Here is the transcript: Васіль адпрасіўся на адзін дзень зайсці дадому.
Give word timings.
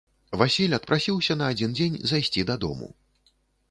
Васіль 0.41 0.75
адпрасіўся 0.77 1.39
на 1.43 1.51
адзін 1.55 1.71
дзень 1.79 2.01
зайсці 2.15 2.49
дадому. 2.53 2.95